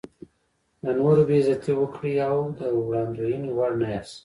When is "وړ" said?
3.57-3.71